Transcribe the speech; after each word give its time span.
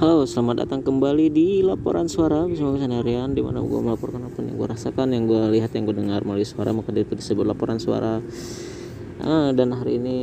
Halo, 0.00 0.24
selamat 0.24 0.64
datang 0.64 0.80
kembali 0.80 1.28
di 1.28 1.60
laporan 1.60 2.08
suara 2.08 2.48
bersama 2.48 2.72
gue 2.72 2.88
Sanarian 2.88 3.36
di 3.36 3.44
mana 3.44 3.60
gue 3.60 3.80
melaporkan 3.84 4.32
apa 4.32 4.40
yang 4.40 4.56
gue 4.56 4.68
rasakan, 4.72 5.12
yang 5.12 5.28
gue 5.28 5.52
lihat, 5.52 5.76
yang 5.76 5.84
gue 5.84 5.92
dengar 5.92 6.24
melalui 6.24 6.48
suara 6.48 6.72
maka 6.72 6.88
itu 6.96 7.12
disebut 7.12 7.44
laporan 7.44 7.76
suara. 7.76 8.16
Ah, 9.20 9.52
dan 9.52 9.76
hari 9.76 10.00
ini 10.00 10.18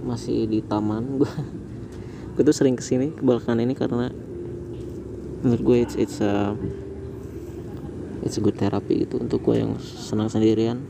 masih 0.00 0.48
di 0.48 0.64
taman 0.64 1.20
gue. 1.20 1.28
gue 2.32 2.42
tuh 2.48 2.56
sering 2.56 2.80
ke 2.80 2.80
sini 2.80 3.12
ke 3.12 3.20
belakang 3.20 3.60
ini 3.60 3.76
karena 3.76 4.08
menurut 5.44 5.60
gue 5.68 5.76
it's 5.84 5.92
it's 5.92 6.24
a 6.24 6.56
it's 8.24 8.40
a 8.40 8.42
good 8.42 8.56
therapy 8.56 9.04
gitu 9.04 9.20
untuk 9.20 9.44
gue 9.44 9.68
yang 9.68 9.76
senang 9.84 10.32
sendirian. 10.32 10.80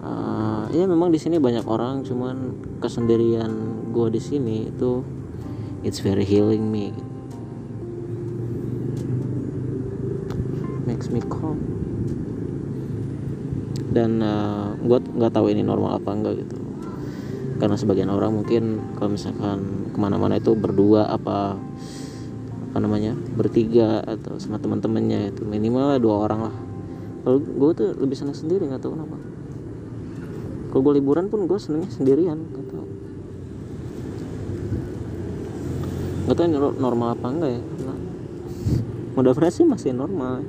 Uh, 0.00 0.64
ya 0.72 0.88
memang 0.88 1.12
di 1.12 1.20
sini 1.20 1.36
banyak 1.36 1.68
orang, 1.68 2.08
cuman 2.08 2.56
kesendirian 2.80 3.52
gue 3.92 4.08
di 4.08 4.20
sini 4.24 4.72
itu 4.72 5.20
it's 5.82 5.98
very 5.98 6.22
healing 6.22 6.70
me. 6.70 6.94
Makes 10.86 11.10
me 11.10 11.22
calm. 11.26 11.58
Dan 13.92 14.24
uh, 14.24 14.72
gue 14.78 14.98
nggak 14.98 15.34
tahu 15.34 15.52
ini 15.52 15.60
normal 15.66 15.98
apa 15.98 16.10
enggak 16.14 16.42
gitu. 16.42 16.56
Karena 17.58 17.76
sebagian 17.78 18.10
orang 18.10 18.42
mungkin 18.42 18.94
kalau 18.96 19.14
misalkan 19.14 19.90
ke 19.92 19.98
mana-mana 20.00 20.40
itu 20.40 20.56
berdua 20.56 21.06
apa 21.10 21.54
apa 22.72 22.78
namanya 22.80 23.12
bertiga 23.36 24.00
atau 24.00 24.40
sama 24.40 24.56
teman-temannya 24.56 25.36
itu 25.36 25.44
minimal 25.44 26.00
dua 26.00 26.16
orang 26.24 26.40
lah. 26.48 26.56
Kalau 27.22 27.38
gue 27.38 27.70
tuh 27.76 27.88
lebih 28.00 28.16
senang 28.16 28.34
sendiri 28.34 28.66
nggak 28.66 28.82
tahu 28.82 28.96
kenapa. 28.96 29.18
Kalau 30.72 30.80
gue 30.88 30.94
liburan 30.96 31.28
pun 31.28 31.44
gue 31.44 31.58
senengnya 31.60 31.92
sendirian 31.92 32.48
gak 32.48 32.64
tahu 32.72 32.82
nggak 36.22 36.36
tahu 36.38 36.46
ini 36.46 36.58
normal 36.78 37.08
apa 37.18 37.26
enggak 37.28 37.50
ya? 37.50 37.62
Nah, 37.82 37.98
mudah-mudahan 39.18 39.52
sih 39.52 39.66
masih 39.66 39.90
normal. 39.94 40.42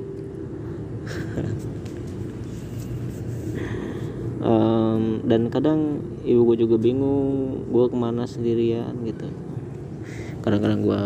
Um, 4.44 5.24
dan 5.24 5.48
kadang 5.48 6.04
ibu 6.20 6.44
gue 6.52 6.68
juga 6.68 6.76
bingung 6.76 7.64
gue 7.64 7.84
ke 7.88 7.96
mana 7.96 8.28
sendirian 8.28 8.92
gitu. 9.08 9.24
Kadang-kadang 10.44 10.84
gue 10.84 11.00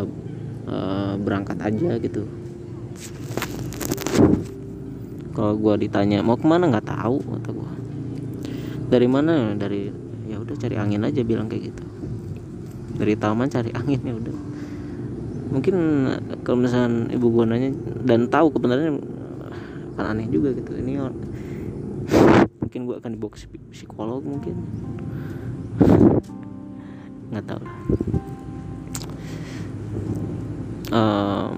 uh, 0.67 1.15
berangkat 1.23 1.63
aja 1.63 2.03
gitu. 2.03 2.27
Kalau 5.39 5.55
gue 5.55 5.87
ditanya 5.87 6.19
mau 6.27 6.35
ke 6.35 6.51
mana? 6.51 6.67
Nggak 6.67 6.91
tahu 6.91 7.23
kata 7.23 7.51
gue 7.55 7.71
dari 8.91 9.07
mana? 9.07 9.55
Dari 9.55 9.87
ya 10.27 10.43
udah 10.43 10.59
cari 10.59 10.75
angin 10.75 11.07
aja 11.07 11.23
bilang 11.23 11.47
kayak 11.47 11.71
gitu. 11.71 11.85
Dari 12.99 13.15
taman 13.15 13.47
cari 13.47 13.71
angin 13.71 14.03
ya 14.03 14.19
udah 14.19 14.48
mungkin 15.49 15.77
kalau 16.45 16.59
misalnya 16.61 17.13
ibu 17.13 17.27
gue 17.33 17.45
nanya 17.49 17.71
dan 18.05 18.29
tahu 18.29 18.53
kebenarannya 18.53 19.01
akan 19.97 20.05
aneh 20.15 20.27
juga 20.31 20.55
gitu. 20.55 20.77
Ini 20.77 21.03
mungkin 22.63 22.81
gue 22.85 22.97
akan 23.01 23.11
dibawa 23.17 23.31
ke 23.33 23.49
psikolog 23.73 24.23
mungkin. 24.23 24.55
Nggak 27.33 27.45
tahu. 27.49 27.63
Lah 27.65 27.77
um, 30.93 31.53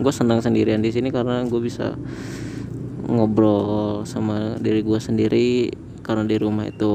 gue 0.00 0.12
senang 0.12 0.40
sendirian 0.40 0.80
di 0.80 0.90
sini 0.90 1.12
karena 1.12 1.44
gue 1.44 1.60
bisa 1.60 1.94
ngobrol 3.08 4.04
sama 4.08 4.56
diri 4.60 4.80
gue 4.84 4.98
sendiri. 5.00 5.50
Karena 6.02 6.26
di 6.26 6.34
rumah 6.34 6.66
itu 6.66 6.94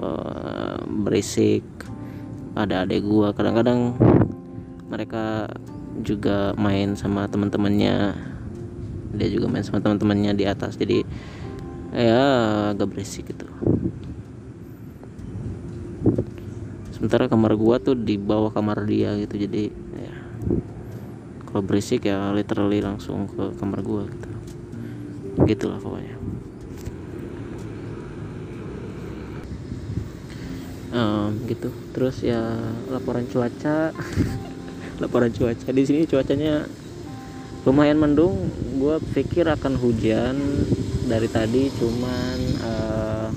uh, 0.00 0.80
berisik 0.88 1.60
ada 2.56 2.88
adik 2.88 3.04
gue 3.04 3.28
kadang-kadang 3.36 3.92
mereka 4.88 5.44
juga 6.02 6.52
main 6.58 6.96
sama 6.98 7.28
teman-temannya. 7.30 8.16
Dia 9.16 9.28
juga 9.32 9.46
main 9.48 9.64
sama 9.64 9.80
teman-temannya 9.80 10.32
di 10.36 10.44
atas. 10.44 10.76
Jadi 10.76 11.06
ya 11.96 12.22
agak 12.74 12.92
berisik 12.92 13.32
gitu. 13.32 13.48
Sementara 16.92 17.28
kamar 17.28 17.56
gua 17.60 17.76
tuh 17.76 17.96
di 17.96 18.16
bawah 18.16 18.52
kamar 18.52 18.84
dia 18.88 19.16
gitu. 19.20 19.36
Jadi 19.36 19.68
ya 19.96 20.14
kalau 21.48 21.62
berisik 21.64 22.08
ya 22.08 22.32
literally 22.32 22.80
langsung 22.80 23.28
ke 23.28 23.56
kamar 23.56 23.80
gua 23.84 24.08
gitu. 24.08 24.30
Gitulah 25.44 25.80
pokoknya. 25.80 26.16
Um, 30.96 31.44
gitu. 31.44 31.68
Terus 31.92 32.24
ya 32.24 32.40
laporan 32.88 33.28
cuaca 33.28 33.92
laporan 34.98 35.32
cuaca 35.32 35.70
di 35.72 35.82
sini 35.84 36.08
cuacanya 36.08 36.64
lumayan 37.66 37.98
mendung. 37.98 38.48
Gue 38.76 39.00
pikir 39.12 39.48
akan 39.48 39.76
hujan 39.80 40.36
dari 41.06 41.28
tadi 41.28 41.68
cuman 41.74 42.38
uh, 42.62 43.28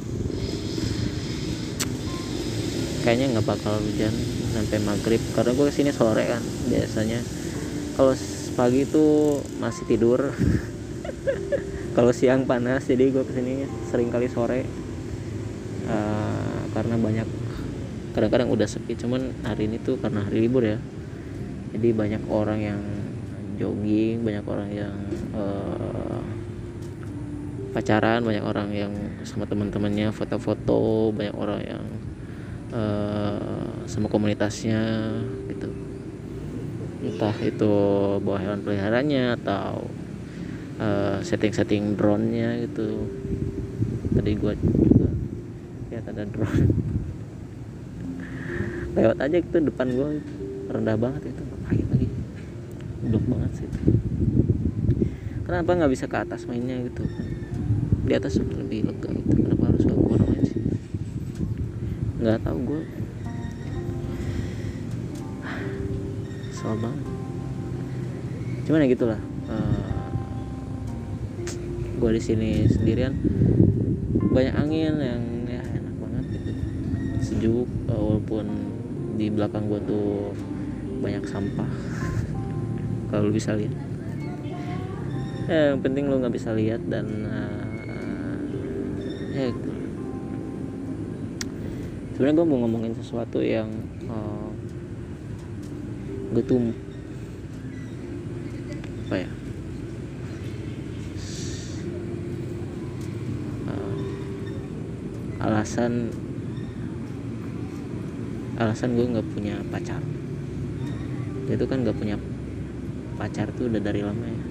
kayaknya 3.03 3.37
nggak 3.37 3.47
bakal 3.47 3.75
hujan 3.81 4.13
sampai 4.53 4.77
maghrib. 4.83 5.21
Karena 5.33 5.51
gue 5.55 5.65
ke 5.67 5.73
sini 5.73 5.91
sore 5.91 6.23
kan 6.27 6.43
biasanya. 6.69 7.19
Kalau 7.99 8.13
pagi 8.55 8.87
itu 8.87 9.39
masih 9.59 9.83
tidur. 9.87 10.19
Kalau 11.97 12.11
siang 12.15 12.47
panas 12.47 12.87
jadi 12.87 13.11
gue 13.11 13.23
ke 13.27 13.33
sini 13.35 13.67
sering 13.91 14.13
kali 14.13 14.31
sore. 14.31 14.63
Uh, 15.89 16.69
karena 16.69 17.01
banyak 17.01 17.27
kadang-kadang 18.13 18.49
udah 18.53 18.67
sepi 18.69 18.93
cuman 18.93 19.33
hari 19.41 19.65
ini 19.65 19.81
tuh 19.81 19.97
karena 19.97 20.21
hari 20.25 20.45
libur 20.45 20.61
ya 20.61 20.77
jadi 21.75 21.87
banyak 21.93 22.23
orang 22.29 22.59
yang 22.59 22.81
jogging 23.59 24.23
banyak 24.23 24.45
orang 24.47 24.69
yang 24.71 24.95
uh, 25.35 26.23
pacaran 27.75 28.25
banyak 28.25 28.41
orang 28.41 28.69
yang 28.73 28.93
sama 29.27 29.45
teman-temannya 29.45 30.09
foto-foto 30.09 31.13
banyak 31.13 31.35
orang 31.35 31.61
yang 31.61 31.85
uh, 32.73 33.85
sama 33.85 34.09
komunitasnya 34.09 34.79
gitu. 35.51 35.69
Entah 36.99 37.35
itu 37.43 37.73
bawa 38.23 38.39
hewan 38.41 38.63
peliharanya 38.63 39.37
atau 39.37 39.85
uh, 40.79 41.19
setting-setting 41.21 41.99
drone-nya 41.99 42.65
gitu. 42.65 43.05
Tadi 44.15 44.31
gua 44.39 44.55
juga 44.57 45.09
lihat 45.93 46.05
ada 46.09 46.23
drone. 46.25 46.63
Lewat 48.97 49.17
aja 49.21 49.37
gitu 49.37 49.57
depan 49.61 49.87
gua. 49.93 50.09
Rendah 50.69 50.97
banget 50.97 51.33
itu 51.33 51.48
ngapain 51.69 51.85
lagi 51.93 52.07
blok 53.05 53.23
banget 53.29 53.51
sih. 53.61 53.65
Itu 53.69 53.81
kenapa 55.45 55.69
nggak 55.77 55.91
bisa 55.93 56.05
ke 56.09 56.17
atas 56.17 56.49
mainnya 56.49 56.81
gitu? 56.81 57.05
Di 58.09 58.13
atas 58.17 58.41
lebih 58.41 58.89
lega 58.89 59.09
gitu. 59.13 59.33
Kenapa 59.37 59.69
harus 59.69 59.85
ke 59.85 59.93
bawah 59.93 60.17
main 60.25 60.43
sih? 60.49 60.61
Nggak 62.25 62.41
tahu 62.41 62.57
gue 62.65 62.81
soal 66.57 66.75
banget 66.81 67.05
cuman 68.65 68.85
ya 68.85 68.87
gitulah. 68.93 69.21
Uh, 69.49 69.89
gue 71.97 72.11
di 72.17 72.21
sini 72.21 72.49
sendirian. 72.69 73.13
Banyak 74.29 74.53
angin 74.53 74.93
yang 75.01 75.23
ya 75.49 75.61
enak 75.65 75.95
banget 75.97 76.25
gitu. 76.37 76.51
Sejuk 77.21 77.69
walaupun 77.89 78.45
di 79.17 79.33
belakang 79.33 79.65
gue 79.65 79.81
tuh 79.89 80.37
banyak 80.99 81.23
sampah. 81.25 81.71
Kalau 83.09 83.27
lu 83.27 83.33
bisa 83.33 83.55
lihat. 83.57 83.73
Ya, 85.49 85.73
yang 85.73 85.81
penting 85.81 86.05
lu 86.05 86.21
nggak 86.21 86.35
bisa 86.37 86.53
lihat 86.53 86.85
dan 86.85 87.09
uh, 87.25 87.65
ya 89.33 89.49
sebenarnya 92.13 92.37
gue 92.37 92.47
mau 92.51 92.59
ngomongin 92.67 92.93
sesuatu 92.93 93.41
yang 93.41 93.71
uh, 94.11 94.51
gue 96.35 96.43
tuh 96.45 96.59
apa 99.09 99.15
ya? 99.25 99.29
Uh, 103.65 104.03
alasan 105.49 106.13
alasan 108.59 108.93
gue 108.99 109.17
nggak 109.17 109.29
punya 109.33 109.55
pacar 109.73 110.03
dia 111.49 111.57
tuh 111.57 111.65
kan 111.65 111.81
nggak 111.81 111.97
punya 111.97 112.13
pacar 113.17 113.49
tuh 113.57 113.73
udah 113.73 113.81
dari 113.81 114.05
lama 114.05 114.21
ya. 114.21 114.41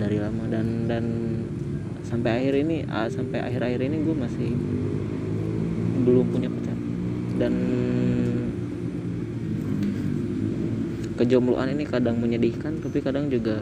Dari 0.00 0.16
lama 0.16 0.48
dan 0.48 0.88
dan 0.88 1.04
sampai 2.08 2.40
akhir 2.40 2.64
ini 2.64 2.88
uh, 2.88 3.12
sampai 3.12 3.44
akhir-akhir 3.44 3.80
ini 3.84 3.96
gue 4.00 4.16
masih 4.16 4.50
belum 6.08 6.24
punya 6.32 6.48
pacar. 6.48 6.78
Dan 7.36 7.54
kejombloan 11.20 11.76
ini 11.76 11.84
kadang 11.84 12.16
menyedihkan 12.16 12.80
tapi 12.80 13.04
kadang 13.04 13.28
juga 13.28 13.60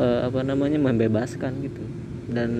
uh, 0.00 0.20
apa 0.32 0.40
namanya 0.40 0.80
membebaskan 0.80 1.60
gitu. 1.60 1.84
Dan 2.32 2.50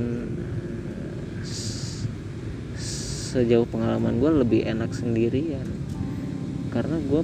sejauh 3.33 3.65
pengalaman 3.65 4.21
gue 4.21 4.31
lebih 4.45 4.61
enak 4.69 4.93
sendirian 4.93 5.84
karena 6.75 6.99
gue 6.99 7.23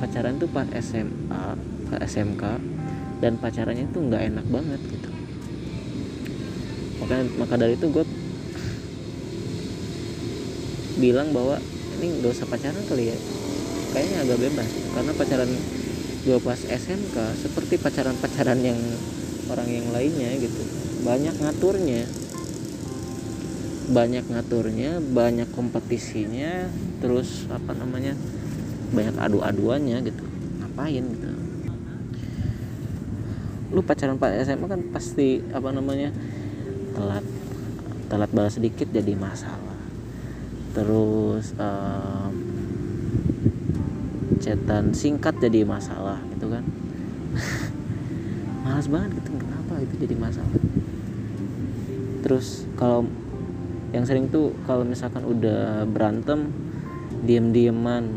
pacaran 0.00 0.40
tuh 0.40 0.48
pas 0.48 0.64
SMA 0.80 1.44
pas 1.92 2.00
SMK 2.08 2.42
dan 3.20 3.36
pacarannya 3.36 3.84
tuh 3.92 4.00
nggak 4.08 4.22
enak 4.32 4.46
banget 4.48 4.80
gitu. 4.88 5.10
Maka 7.04 7.14
maka 7.36 7.54
dari 7.60 7.76
itu 7.76 7.86
gue 7.92 8.04
bilang 10.98 11.30
bahwa 11.36 11.60
ini 12.00 12.06
nggak 12.18 12.32
usah 12.32 12.48
pacaran 12.48 12.80
kali 12.88 13.12
ya. 13.12 13.18
Kayaknya 13.92 14.16
agak 14.24 14.38
bebas 14.40 14.70
karena 14.96 15.12
pacaran 15.12 15.50
gue 16.24 16.38
pas 16.40 16.60
SMK 16.60 17.16
seperti 17.38 17.74
pacaran-pacaran 17.76 18.60
yang 18.64 18.80
orang 19.52 19.68
yang 19.68 19.86
lainnya 19.92 20.32
gitu. 20.40 20.62
Banyak 21.04 21.36
ngaturnya. 21.36 22.04
Banyak 23.88 24.24
ngaturnya 24.28 25.00
banyak 25.00 25.48
kompetisinya 25.56 26.68
terus 27.00 27.48
apa 27.48 27.72
namanya 27.72 28.12
banyak 28.92 29.16
adu-aduannya 29.16 29.98
gitu. 30.06 30.24
Ngapain 30.62 31.04
gitu? 31.04 31.28
Lu 33.68 33.80
pacaran 33.84 34.16
pak 34.16 34.32
SMA 34.48 34.66
kan 34.66 34.80
pasti 34.92 35.44
apa 35.52 35.68
namanya 35.70 36.08
telat 36.96 37.24
telat 38.08 38.30
balas 38.32 38.56
sedikit 38.56 38.88
jadi 38.88 39.12
masalah. 39.12 39.76
Terus 40.72 41.52
um, 41.60 42.32
chatan 44.40 44.96
singkat 44.96 45.36
jadi 45.36 45.68
masalah 45.68 46.22
gitu 46.32 46.48
kan? 46.48 46.64
Malas 48.64 48.88
banget 48.88 49.10
gitu 49.20 49.36
kenapa 49.36 49.84
itu 49.84 49.94
jadi 50.00 50.16
masalah? 50.16 50.56
Terus 52.24 52.64
kalau 52.80 53.04
yang 53.92 54.04
sering 54.04 54.28
tuh 54.28 54.52
kalau 54.68 54.84
misalkan 54.84 55.24
udah 55.24 55.88
berantem 55.88 56.52
diem-dieman 57.24 58.08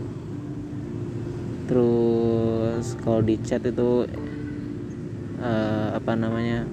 terus 1.71 2.99
kalau 2.99 3.23
di 3.23 3.39
chat 3.39 3.63
itu 3.63 4.03
uh, 5.39 5.95
apa 5.95 6.19
namanya 6.19 6.67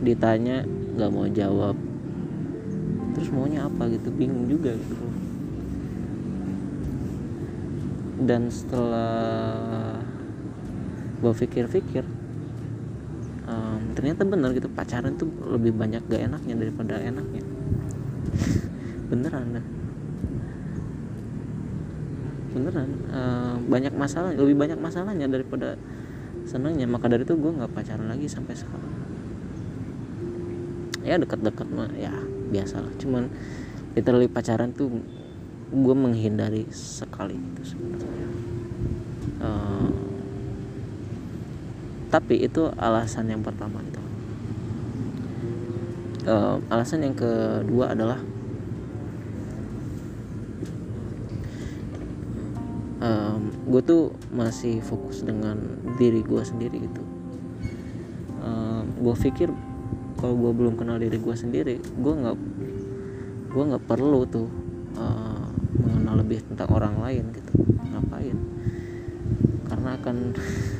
ditanya 0.00 0.64
nggak 0.96 1.12
mau 1.12 1.28
jawab. 1.28 1.76
Terus 3.12 3.28
maunya 3.36 3.68
apa 3.68 3.84
gitu 3.92 4.08
bingung 4.08 4.48
juga 4.48 4.72
gitu. 4.72 4.96
Dan 8.24 8.48
setelah 8.48 10.00
gue 11.20 11.32
pikir-pikir 11.36 12.08
um, 13.44 13.92
ternyata 13.92 14.24
benar 14.24 14.56
gitu 14.56 14.72
pacaran 14.72 15.20
tuh 15.20 15.28
lebih 15.52 15.76
banyak 15.76 16.00
gak 16.08 16.32
enaknya 16.32 16.54
daripada 16.56 16.96
enaknya. 16.96 17.44
Beneran 19.12 19.60
dah 19.60 19.79
beneran 22.50 22.90
uh, 23.10 23.54
banyak 23.70 23.94
masalah 23.94 24.34
lebih 24.34 24.58
banyak 24.58 24.78
masalahnya 24.78 25.26
daripada 25.30 25.78
senangnya. 26.46 26.86
Maka 26.90 27.06
dari 27.06 27.22
itu 27.22 27.34
gue 27.38 27.52
nggak 27.52 27.72
pacaran 27.72 28.10
lagi 28.10 28.26
sampai 28.26 28.54
sekarang. 28.58 28.94
Ya 31.06 31.16
dekat-dekat 31.16 31.68
mah 31.70 31.90
ya 31.96 32.12
biasalah. 32.50 32.90
Cuman 32.98 33.30
literally 33.94 34.30
pacaran 34.30 34.74
tuh 34.74 35.02
gue 35.70 35.94
menghindari 35.94 36.66
sekali 36.74 37.38
itu 37.38 37.74
sebenarnya. 37.74 38.28
Uh, 39.40 39.88
tapi 42.10 42.42
itu 42.42 42.66
alasan 42.74 43.30
yang 43.30 43.42
pertama 43.46 43.78
itu. 43.86 44.02
Uh, 46.26 46.58
alasan 46.68 47.06
yang 47.06 47.16
kedua 47.16 47.94
adalah 47.94 48.18
gue 53.70 53.82
tuh 53.86 54.02
masih 54.34 54.82
fokus 54.82 55.22
dengan 55.22 55.54
diri 55.94 56.26
gue 56.26 56.42
sendiri 56.42 56.90
gitu. 56.90 57.02
Um, 58.42 58.90
gue 58.98 59.14
pikir 59.14 59.48
kalau 60.18 60.34
gue 60.34 60.52
belum 60.52 60.74
kenal 60.74 60.98
diri 60.98 61.16
gue 61.16 61.36
sendiri 61.38 61.78
gue 61.78 62.12
nggak 62.12 62.36
gue 63.50 63.64
nggak 63.70 63.84
perlu 63.86 64.26
tuh 64.26 64.48
uh, 64.98 65.46
mengenal 65.78 66.18
lebih 66.18 66.42
tentang 66.50 66.68
orang 66.74 66.98
lain 66.98 67.24
gitu. 67.30 67.52
Ngapain? 67.94 68.38
Karena 69.70 69.90
akan 70.02 70.16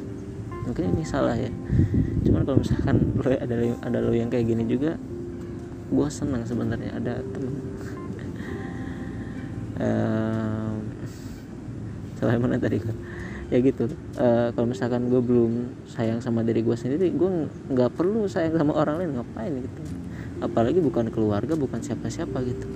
mungkin 0.66 0.84
ini 0.98 1.04
salah 1.06 1.38
ya. 1.38 1.52
Cuman 2.26 2.42
kalau 2.42 2.58
misalkan 2.58 3.14
lo 3.14 3.30
ada 3.30 3.54
ada 3.86 3.98
lo 4.02 4.10
yang 4.10 4.34
kayak 4.34 4.50
gini 4.50 4.66
juga 4.66 4.98
gue 5.90 6.08
senang 6.10 6.42
sebenarnya 6.42 6.98
ada 6.98 7.22
temen. 7.22 7.54
Um, 9.78 10.66
salah 12.20 12.36
mana 12.36 12.60
tadi 12.60 12.76
kan 12.76 12.92
ya 13.50 13.58
gitu. 13.58 13.90
Uh, 14.14 14.54
kalau 14.54 14.70
misalkan 14.70 15.10
gue 15.10 15.18
belum 15.18 15.74
sayang 15.90 16.22
sama 16.22 16.46
diri 16.46 16.62
gue 16.62 16.76
sendiri 16.78 17.10
gue 17.10 17.50
nggak 17.74 17.98
perlu 17.98 18.30
sayang 18.30 18.54
sama 18.54 18.78
orang 18.78 19.02
lain. 19.02 19.18
Ngapain 19.18 19.52
gitu? 19.58 19.80
Apalagi 20.40 20.78
bukan 20.78 21.10
keluarga 21.10 21.58
bukan 21.58 21.82
siapa-siapa 21.82 22.38
gitu. 22.46 22.66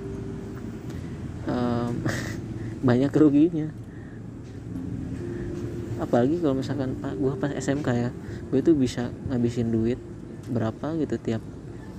Um, 1.47 2.03
banyak 2.87 3.13
ruginya. 3.15 3.71
Apalagi 5.95 6.43
kalau 6.43 6.59
misalkan 6.59 6.99
pak 6.99 7.15
gue 7.15 7.33
pas 7.39 7.55
SMK 7.55 7.87
ya 7.95 8.09
gue 8.51 8.59
itu 8.59 8.75
bisa 8.75 9.09
ngabisin 9.31 9.71
duit 9.71 9.97
berapa 10.51 10.93
gitu 10.99 11.15
tiap 11.17 11.41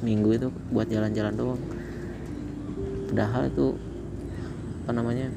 minggu 0.04 0.36
itu 0.36 0.48
buat 0.68 0.86
jalan-jalan 0.92 1.32
doang. 1.32 1.62
Padahal 3.08 3.48
itu 3.48 3.72
apa 4.84 4.92
namanya 4.92 5.32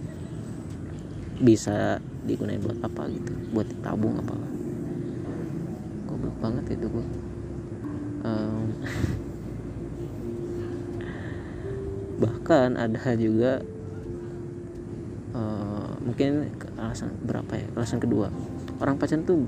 bisa 1.39 2.03
digunain 2.27 2.59
buat 2.59 2.75
apa 2.83 3.07
gitu 3.07 3.31
buat 3.55 3.67
tabung 3.79 4.19
apa. 4.19 4.35
Goblok 6.05 6.35
banget 6.43 6.75
itu 6.75 6.85
gue 6.91 7.05
um, 8.27 8.67
bahkan 12.23 12.75
ada 12.75 13.15
juga 13.15 13.63
uh, 15.31 15.95
mungkin 16.03 16.51
alasan 16.75 17.15
berapa 17.23 17.53
ya? 17.55 17.67
Alasan 17.79 18.03
kedua. 18.03 18.27
Orang 18.83 18.99
pacaran 18.99 19.23
tuh 19.23 19.47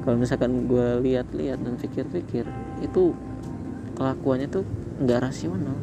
kalau 0.00 0.16
misalkan 0.16 0.70
gue 0.70 1.02
lihat-lihat 1.02 1.60
dan 1.60 1.74
pikir-pikir 1.76 2.46
itu 2.80 3.12
kelakuannya 4.00 4.48
tuh 4.48 4.64
nggak 5.04 5.28
rasional. 5.28 5.76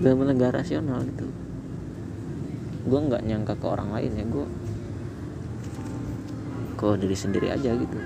Benar-benar 0.00 0.32
nggak 0.32 0.54
rasional 0.64 1.04
gitu 1.04 1.45
gue 2.86 3.00
nggak 3.02 3.22
nyangka 3.26 3.58
ke 3.58 3.66
orang 3.66 3.90
lain 3.90 4.14
ya 4.14 4.24
gue 4.24 4.46
ke 6.76 6.88
diri 7.02 7.16
sendiri 7.16 7.50
aja 7.50 7.74
gitu. 7.74 7.98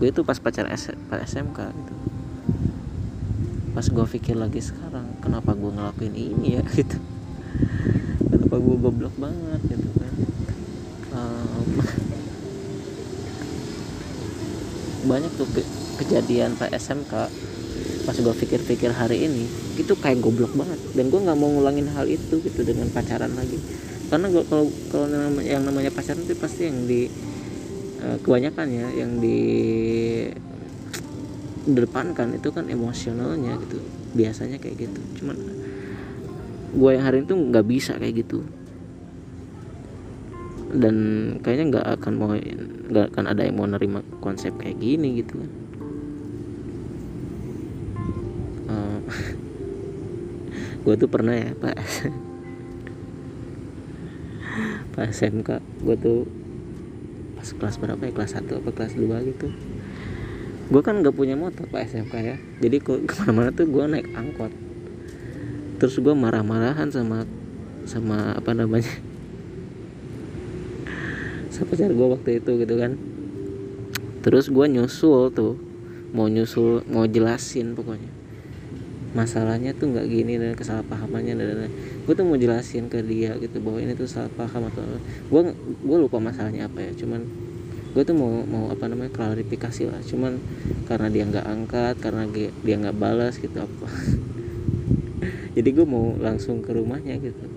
Gue 0.00 0.08
itu 0.10 0.20
pas 0.26 0.40
pacaran 0.42 0.74
pas 1.06 1.20
SMK 1.22 1.58
gitu. 1.70 1.94
Pas 3.76 3.86
gue 3.86 4.06
pikir 4.18 4.34
lagi 4.34 4.58
sekarang 4.64 5.20
kenapa 5.22 5.54
gue 5.54 5.70
ngelakuin 5.70 6.14
ini 6.16 6.58
ya 6.58 6.62
gitu. 6.78 6.98
Kenapa 8.26 8.56
gue 8.58 8.76
goblok 8.80 9.14
banget 9.20 9.60
gitu 9.70 9.88
kan. 9.94 10.12
Um, 11.14 11.66
banyak 15.10 15.30
tuh 15.38 15.46
ke 15.54 15.62
kejadian 16.02 16.58
pas 16.58 16.72
SMK 16.74 17.30
pas 18.06 18.14
gue 18.14 18.34
pikir-pikir 18.46 18.94
hari 18.94 19.26
ini 19.26 19.50
itu 19.74 19.92
kayak 19.98 20.22
goblok 20.22 20.54
banget. 20.54 20.78
Dan 20.94 21.10
gue 21.10 21.20
nggak 21.20 21.34
mau 21.34 21.50
ngulangin 21.50 21.90
hal 21.90 22.06
itu 22.06 22.38
gitu 22.38 22.62
dengan 22.62 22.86
pacaran 22.94 23.34
lagi. 23.34 23.58
Karena 24.06 24.30
kalau 24.30 24.70
kalau 24.94 25.06
yang 25.42 25.66
namanya 25.66 25.90
pacaran 25.90 26.22
itu 26.22 26.38
pasti 26.38 26.70
yang 26.70 26.86
di 26.86 27.10
uh, 27.98 28.16
kebanyakan 28.22 28.66
ya 28.70 28.86
yang 28.94 29.18
di 29.18 29.38
depankan 31.66 32.38
itu 32.38 32.54
kan 32.54 32.70
emosionalnya 32.70 33.58
gitu. 33.66 33.82
Biasanya 34.14 34.62
kayak 34.62 34.86
gitu. 34.86 35.00
Cuman 35.18 35.36
gue 36.70 36.90
yang 36.94 37.02
hari 37.02 37.26
itu 37.26 37.34
nggak 37.34 37.66
bisa 37.66 37.98
kayak 37.98 38.22
gitu. 38.22 38.46
Dan 40.70 40.96
kayaknya 41.42 41.64
nggak 41.74 41.86
akan 41.98 42.12
mau 42.14 42.30
nggak 42.86 43.06
akan 43.10 43.24
ada 43.26 43.42
yang 43.42 43.58
mau 43.58 43.66
nerima 43.66 43.98
konsep 44.22 44.54
kayak 44.62 44.78
gini 44.78 45.18
gitu 45.18 45.42
kan 45.42 45.65
gue 50.86 50.94
tuh 50.94 51.10
pernah 51.10 51.34
ya 51.34 51.50
pak. 51.58 51.74
Pas 54.94 55.10
SMK 55.10 55.58
gue 55.82 55.96
tuh 55.98 56.30
pas 57.34 57.48
kelas 57.50 57.76
berapa 57.82 57.98
ya? 58.06 58.14
Kelas 58.14 58.38
1 58.38 58.46
apa 58.46 58.70
kelas 58.70 58.94
2 58.94 59.02
gitu. 59.34 59.50
Gue 60.70 60.82
kan 60.86 61.02
nggak 61.02 61.10
punya 61.10 61.34
motor 61.34 61.66
pak 61.66 61.90
SMK 61.90 62.14
ya. 62.22 62.38
Jadi 62.62 62.76
ke 62.78 63.02
mana-mana 63.18 63.50
tuh 63.50 63.66
gue 63.66 63.82
naik 63.82 64.14
angkot. 64.14 64.54
Terus 65.82 65.98
gue 65.98 66.14
marah-marahan 66.14 66.94
sama 66.94 67.26
sama 67.82 68.38
apa 68.38 68.54
namanya? 68.54 68.94
Sama 71.50 71.66
pacar 71.74 71.90
gue 71.90 72.06
waktu 72.06 72.30
itu 72.38 72.62
gitu 72.62 72.74
kan. 72.78 72.94
Terus 74.22 74.54
gue 74.54 74.66
nyusul 74.70 75.34
tuh 75.34 75.58
mau 76.14 76.30
nyusul 76.30 76.86
mau 76.86 77.04
jelasin 77.10 77.74
pokoknya 77.74 78.15
masalahnya 79.16 79.72
tuh 79.72 79.96
nggak 79.96 80.06
gini 80.12 80.36
dan 80.36 80.52
kesalahpahamannya 80.52 81.34
dan, 81.40 81.72
gue 82.04 82.12
tuh 82.12 82.24
mau 82.28 82.36
jelasin 82.36 82.92
ke 82.92 83.00
dia 83.00 83.32
gitu 83.40 83.64
bahwa 83.64 83.80
ini 83.80 83.96
tuh 83.96 84.04
salah 84.04 84.28
paham 84.36 84.68
atau 84.68 84.84
gue 85.32 85.40
gue 85.56 85.96
lupa 85.96 86.20
masalahnya 86.20 86.68
apa 86.68 86.84
ya 86.84 86.92
cuman 87.00 87.24
gue 87.96 88.04
tuh 88.04 88.12
mau 88.12 88.44
mau 88.44 88.68
apa 88.68 88.92
namanya 88.92 89.08
klarifikasi 89.08 89.88
lah. 89.88 90.04
Cuman 90.04 90.36
karena 90.84 91.08
dia 91.08 91.24
nggak 91.24 91.46
angkat 91.48 91.96
karena 91.96 92.28
dia 92.60 92.76
nggak 92.76 92.92
balas 92.92 93.40
gitu 93.40 93.56
apa. 93.56 93.88
Jadi 95.56 95.68
gue 95.72 95.86
mau 95.88 96.12
langsung 96.20 96.60
ke 96.60 96.76
rumahnya 96.76 97.16
gitu. 97.16 97.48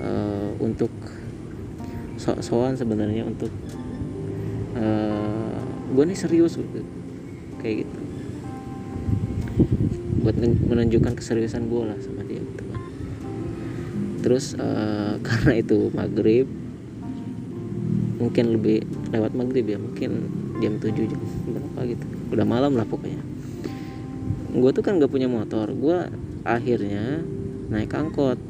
Uh, 0.00 0.56
untuk 0.56 0.88
so-soan 2.16 2.80
sebenarnya 2.80 3.28
untuk 3.28 3.52
uh, 4.72 5.60
gue 5.92 6.04
nih 6.08 6.16
serius 6.16 6.56
gitu 6.56 6.80
kayak 7.60 7.84
gitu 7.84 8.00
buat 10.24 10.36
menunjukkan 10.40 11.20
keseriusan 11.20 11.68
gue 11.68 11.82
lah 11.84 11.98
sama 12.00 12.24
dia 12.24 12.40
gitu 12.40 12.62
kan. 12.64 12.80
Terus 14.24 14.56
uh, 14.56 15.20
karena 15.26 15.52
itu 15.60 15.92
maghrib 15.92 16.48
mungkin 18.16 18.56
lebih 18.56 18.88
lewat 19.12 19.36
maghrib 19.36 19.68
ya 19.68 19.76
mungkin 19.76 20.32
jam 20.64 20.80
7 20.80 20.96
jam 20.96 21.20
berapa 21.20 21.80
gitu. 21.92 22.04
Udah 22.32 22.46
malam 22.48 22.72
lah 22.74 22.88
pokoknya. 22.88 23.20
Gue 24.54 24.70
tuh 24.72 24.80
kan 24.80 24.96
gak 24.96 25.12
punya 25.12 25.28
motor 25.28 25.68
gue 25.68 26.08
akhirnya 26.48 27.20
naik 27.68 27.92
angkot. 27.92 28.40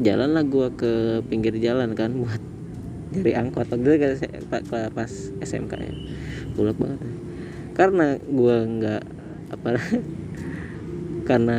Jalan 0.00 0.32
lah 0.32 0.44
gue 0.48 0.66
ke 0.72 1.20
pinggir 1.28 1.52
jalan 1.60 1.92
kan 1.92 2.16
buat 2.16 2.40
dari 3.14 3.36
angkot. 3.36 3.68
Waktu 3.68 4.00
itu 4.00 4.08
pas 4.96 5.12
SMK 5.44 5.72
ya. 5.76 5.92
Bulak 6.56 6.80
banget 6.80 7.00
karena 7.72 8.20
gue 8.20 8.56
nggak 8.78 9.02
apa 9.52 9.68
karena 11.22 11.58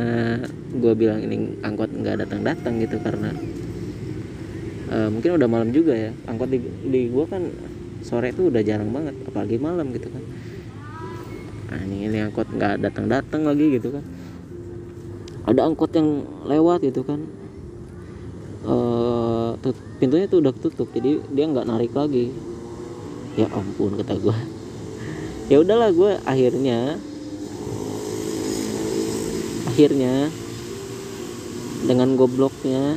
gue 0.76 0.92
bilang 0.92 1.24
ini 1.24 1.56
angkot 1.64 1.88
nggak 1.88 2.26
datang 2.26 2.40
datang 2.44 2.76
gitu 2.80 3.00
karena 3.00 3.32
uh, 4.92 5.08
mungkin 5.08 5.40
udah 5.40 5.48
malam 5.48 5.72
juga 5.72 5.96
ya. 5.96 6.12
Angkot 6.28 6.52
di, 6.52 6.60
di 6.62 7.08
gue 7.08 7.24
kan 7.26 7.48
sore 8.04 8.36
itu 8.36 8.52
udah 8.52 8.60
jarang 8.60 8.92
banget 8.92 9.16
apalagi 9.24 9.56
malam 9.56 9.90
gitu 9.96 10.12
kan. 10.12 10.22
Nah 11.72 11.80
ini 11.88 12.12
ini 12.12 12.18
angkot 12.20 12.48
nggak 12.52 12.84
datang 12.84 13.08
datang 13.08 13.48
lagi 13.48 13.80
gitu 13.80 13.88
kan. 13.94 14.04
Ada 15.44 15.60
angkot 15.64 15.90
yang 15.96 16.24
lewat 16.44 16.84
gitu 16.84 17.02
kan. 17.04 17.20
Uh, 18.64 19.60
pintunya 20.00 20.24
tuh 20.24 20.40
udah 20.40 20.56
tutup 20.56 20.88
jadi 20.92 21.20
dia 21.32 21.44
nggak 21.48 21.68
narik 21.68 21.92
lagi. 21.96 22.32
Ya 23.34 23.50
ampun 23.50 23.98
kata 23.98 24.14
gue 24.14 24.36
ya 25.50 25.58
udahlah 25.58 25.90
gue 25.90 26.22
akhirnya 26.22 27.02
akhirnya 29.74 30.30
dengan 31.82 32.14
gobloknya 32.14 32.94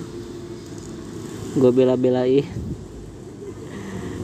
gue 1.58 1.72
bela-belain. 1.74 2.46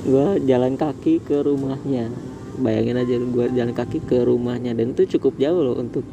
Gue 0.06 0.38
jalan 0.46 0.78
kaki 0.78 1.26
ke 1.26 1.42
rumahnya. 1.42 2.14
Bayangin 2.62 3.02
aja 3.02 3.18
gue 3.18 3.46
jalan 3.58 3.74
kaki 3.74 4.06
ke 4.06 4.22
rumahnya. 4.22 4.78
Dan 4.78 4.94
itu 4.94 5.18
cukup 5.18 5.42
jauh 5.42 5.66
loh 5.66 5.82
untuk 5.82 6.06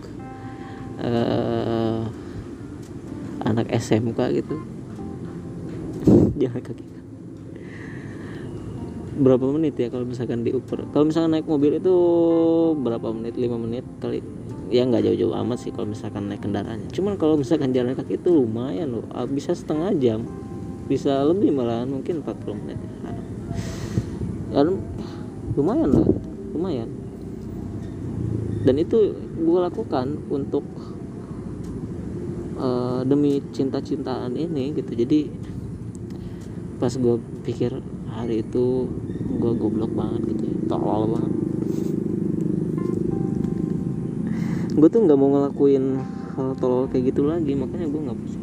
uh, 1.04 2.08
anak 3.44 3.68
SMK 3.76 4.40
gitu. 4.40 4.56
Jalan 6.40 6.62
kaki 6.64 6.99
berapa 9.20 9.44
menit 9.52 9.76
ya 9.76 9.92
kalau 9.92 10.08
misalkan 10.08 10.40
diukur? 10.40 10.80
Kalau 10.90 11.04
misalkan 11.04 11.36
naik 11.36 11.46
mobil 11.46 11.76
itu 11.76 11.94
berapa 12.80 13.12
menit? 13.12 13.36
5 13.36 13.60
menit 13.60 13.84
kali. 14.00 14.24
Ya 14.72 14.86
nggak 14.88 15.04
jauh-jauh 15.04 15.34
amat 15.44 15.58
sih 15.60 15.70
kalau 15.70 15.92
misalkan 15.92 16.32
naik 16.32 16.40
kendaraannya. 16.40 16.88
Cuman 16.88 17.20
kalau 17.20 17.36
misalkan 17.36 17.76
jalan 17.76 17.92
kaki 17.92 18.16
itu 18.16 18.32
lumayan 18.32 18.96
loh. 18.96 19.04
Ah, 19.12 19.28
bisa 19.28 19.52
setengah 19.52 19.92
jam. 20.00 20.24
Bisa 20.88 21.20
lebih 21.28 21.52
malah 21.52 21.84
mungkin 21.84 22.24
40 22.24 22.60
menit. 22.64 22.78
Ya 24.50 24.66
lumayan 25.54 25.90
lah. 25.92 26.08
Lumayan. 26.56 26.88
Dan 28.64 28.76
itu 28.80 29.14
gue 29.16 29.58
lakukan 29.60 30.20
untuk 30.28 30.64
uh, 32.60 33.02
demi 33.04 33.44
cinta-cintaan 33.52 34.36
ini 34.36 34.72
gitu. 34.76 34.92
Jadi 34.96 35.20
pas 36.80 36.92
gue 36.96 37.16
pikir 37.44 37.76
hari 38.12 38.42
itu 38.44 38.88
gue 39.40 39.52
goblok 39.56 39.92
banget 39.96 40.20
gitu 40.36 40.42
ya, 40.44 40.56
tolol 40.68 41.16
banget. 41.16 41.32
Gue 44.76 44.88
tuh 44.92 45.00
nggak 45.08 45.18
mau 45.18 45.28
ngelakuin 45.32 45.84
hal 46.36 46.54
tolol 46.60 46.86
kayak 46.92 47.10
gitu 47.10 47.26
lagi 47.26 47.52
makanya 47.58 47.88
gue 47.90 48.00
nggak 48.06 48.20
bisa 48.22 48.38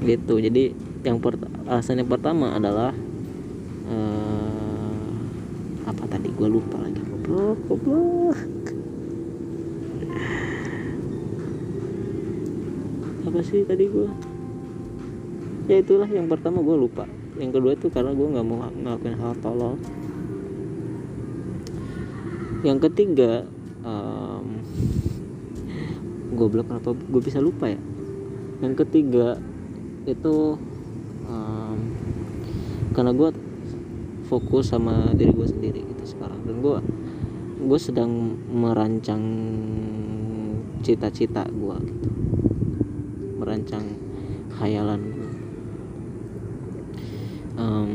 gitu 0.00 0.40
jadi 0.40 0.72
yang 1.04 1.20
per 1.20 1.36
alasan 1.68 2.00
yang 2.02 2.10
pertama 2.10 2.56
adalah 2.56 2.92
uh, 3.88 5.12
apa 5.86 6.04
tadi 6.08 6.28
gue 6.32 6.48
lupa 6.48 6.76
lagi. 6.80 7.00
Goblok 7.00 7.58
goblok. 7.68 8.38
Apa 13.28 13.40
sih 13.44 13.62
tadi 13.64 13.84
gue 13.86 14.08
ya 15.70 15.78
itulah 15.78 16.08
yang 16.10 16.26
pertama 16.26 16.58
gue 16.66 16.74
lupa 16.74 17.06
yang 17.40 17.56
kedua 17.56 17.72
itu 17.72 17.88
karena 17.88 18.12
gue 18.12 18.28
nggak 18.36 18.44
mau 18.44 18.68
ngelakuin 18.68 19.16
hal 19.16 19.32
tolol. 19.40 19.80
Yang 22.60 22.78
ketiga 22.92 23.48
um, 23.80 24.60
goblok 26.36 26.68
kenapa 26.68 26.92
gue 26.92 27.22
bisa 27.24 27.40
lupa 27.40 27.72
ya? 27.72 27.80
Yang 28.60 28.84
ketiga 28.84 29.40
itu 30.04 30.60
um, 31.24 31.78
karena 32.92 33.16
gue 33.16 33.32
fokus 34.28 34.68
sama 34.68 35.16
diri 35.16 35.32
gue 35.32 35.48
sendiri 35.48 35.80
gitu 35.80 36.04
sekarang. 36.04 36.44
Dan 36.44 36.60
gue 36.60 36.76
gue 37.60 37.80
sedang 37.80 38.36
merancang 38.52 39.24
cita-cita 40.84 41.48
gue 41.48 41.76
gitu. 41.88 42.08
Merancang 43.40 43.96
khayalan 44.60 45.19
um, 47.60 47.92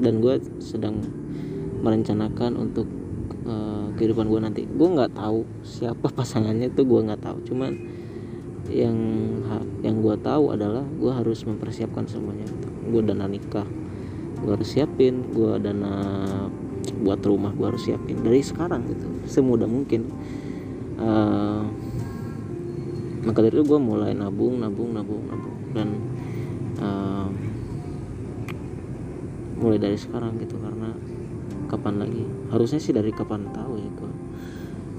dan 0.00 0.24
gue 0.24 0.34
sedang 0.58 1.04
merencanakan 1.84 2.56
untuk 2.56 2.88
uh, 3.44 3.92
kehidupan 4.00 4.26
gue 4.32 4.40
nanti. 4.40 4.62
Gue 4.64 4.88
nggak 4.88 5.12
tahu 5.18 5.44
siapa 5.62 6.08
pasangannya 6.18 6.72
tuh 6.72 6.88
gue 6.88 7.00
nggak 7.04 7.20
tahu. 7.20 7.38
Cuman 7.52 7.72
yang 8.72 8.96
yang 9.82 10.00
gue 10.00 10.16
tahu 10.22 10.54
adalah 10.54 10.86
gue 10.86 11.12
harus 11.12 11.44
mempersiapkan 11.44 12.08
semuanya. 12.08 12.48
Gue 12.88 13.02
dana 13.04 13.28
nikah 13.28 13.68
gue 14.42 14.58
harus 14.58 14.74
siapin 14.74 15.30
gue 15.30 15.54
dana 15.62 15.94
buat 16.98 17.22
rumah 17.22 17.52
gue 17.52 17.66
harus 17.68 17.84
siapin. 17.84 18.22
Dari 18.22 18.40
sekarang 18.40 18.88
gitu 18.88 19.06
semudah 19.28 19.68
mungkin. 19.68 20.08
Uh, 21.02 21.66
maka 23.22 23.38
dari 23.38 23.54
itu 23.54 23.66
gue 23.66 23.78
mulai 23.78 24.14
nabung 24.14 24.58
nabung 24.62 24.94
nabung 24.94 25.22
nabung. 25.30 25.58
Dan 25.74 25.88
uh, 26.82 27.21
mulai 29.72 29.88
dari 29.88 29.96
sekarang 29.96 30.36
gitu 30.36 30.60
karena 30.60 30.92
kapan 31.72 32.04
lagi? 32.04 32.28
Harusnya 32.52 32.76
sih 32.76 32.92
dari 32.92 33.08
kapan 33.08 33.48
tahu 33.56 33.80
ya 33.80 33.88
gue 33.88 34.12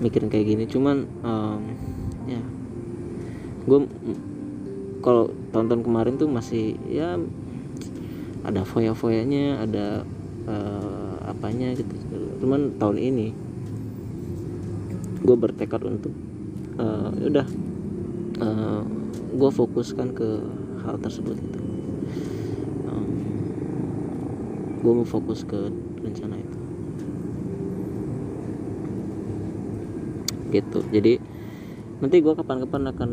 mikirin 0.02 0.34
kayak 0.34 0.50
gini. 0.50 0.66
Cuman 0.66 1.06
um, 1.22 1.62
ya 2.26 2.42
gue 3.70 3.80
kalau 5.06 5.30
tonton 5.54 5.86
kemarin 5.86 6.18
tuh 6.18 6.26
masih 6.26 6.74
ya 6.90 7.22
ada 8.42 8.66
foya-foyanya 8.66 9.62
ada 9.62 10.02
uh, 10.50 11.22
apanya 11.30 11.78
gitu. 11.78 11.94
Cuman 12.42 12.74
tahun 12.82 12.98
ini 12.98 13.28
gue 15.22 15.36
bertekad 15.38 15.86
untuk 15.86 16.18
uh, 16.82 17.14
udah 17.14 17.46
uh, 18.42 18.82
gue 19.38 19.52
fokuskan 19.54 20.18
ke 20.18 20.30
hal 20.82 20.98
tersebut 20.98 21.38
itu 21.38 21.62
um, 22.90 23.06
gue 24.84 24.92
mau 24.92 25.08
fokus 25.08 25.48
ke 25.48 25.72
rencana 26.04 26.36
itu. 26.36 26.60
Gitu. 30.52 30.80
Jadi 30.92 31.14
nanti 32.04 32.20
gue 32.20 32.34
kapan-kapan 32.36 32.92
akan 32.92 33.12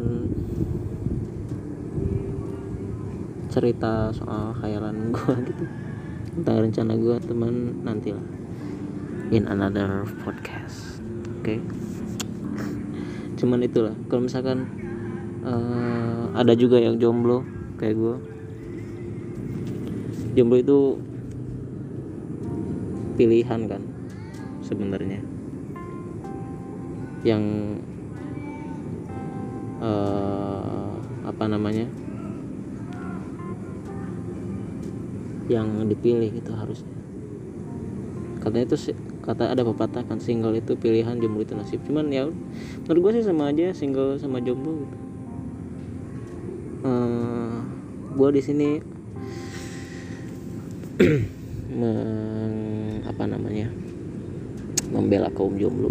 cerita 3.54 4.10
soal 4.10 4.50
khayalan 4.58 5.14
gue 5.14 5.34
gitu. 5.54 5.64
Tentang 6.42 6.56
rencana 6.66 6.92
gue 6.98 7.16
teman 7.22 7.54
nantilah. 7.86 8.26
In 9.30 9.46
another 9.46 10.10
podcast. 10.26 10.98
Oke? 11.38 11.54
Okay? 11.54 11.58
cuman 13.38 13.62
itulah. 13.62 13.94
Kalau 14.10 14.26
misalkan 14.26 14.66
uh, 15.46 16.34
ada 16.34 16.50
juga 16.58 16.82
yang 16.82 16.98
jomblo 16.98 17.46
kayak 17.78 17.94
gue 17.94 18.16
jomblo 20.34 20.58
itu 20.58 20.78
pilihan 23.20 23.68
kan 23.68 23.84
sebenarnya. 24.64 25.20
Yang 27.20 27.44
uh, 29.84 30.96
apa 31.28 31.44
namanya? 31.44 31.84
Yang 35.52 35.68
dipilih 35.92 36.32
gitu 36.32 36.56
harusnya. 36.56 36.96
Katanya 38.40 38.72
itu 38.72 38.96
kata 39.20 39.52
ada 39.52 39.60
pepatah 39.68 40.00
kan 40.00 40.16
single 40.16 40.56
itu 40.56 40.72
pilihan 40.80 41.20
jomblo 41.20 41.44
itu 41.44 41.52
nasib. 41.52 41.84
Cuman 41.84 42.08
ya 42.08 42.24
menurut 42.88 43.00
gue 43.04 43.20
sih 43.20 43.28
sama 43.28 43.52
aja 43.52 43.76
single 43.76 44.16
sama 44.16 44.40
jomblo 44.40 44.80
gitu. 44.80 44.96
Uh, 46.80 46.88
eh, 46.88 47.52
gue 48.16 48.28
di 48.32 48.40
sini 48.40 48.70
membela 55.10 55.26
kaum 55.34 55.58
jomblo. 55.58 55.90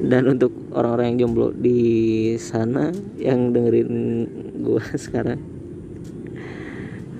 Dan 0.00 0.32
untuk 0.32 0.48
orang-orang 0.72 1.12
yang 1.12 1.28
jomblo 1.28 1.52
di 1.52 2.32
sana 2.40 2.88
yang 3.20 3.52
dengerin 3.52 3.92
gue 4.64 4.80
sekarang 5.04 5.44